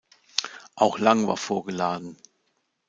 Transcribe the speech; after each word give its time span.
Auch 0.73 0.97
Lang 0.97 1.27
war 1.27 1.37
vorgeladen. 1.37 2.17